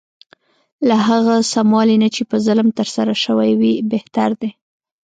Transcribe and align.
له 0.87 0.95
هغه 1.07 1.35
سموالي 1.53 1.97
نه 2.03 2.09
چې 2.15 2.21
په 2.29 2.35
ظلم 2.45 2.67
ترسره 2.79 3.13
شوی 3.23 3.51
وي 3.59 3.73
بهتر 3.91 4.29
دی. 4.41 4.49